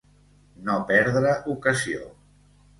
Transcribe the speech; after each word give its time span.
No 0.69 0.77
perdre 0.93 1.35
ocasió. 1.55 2.13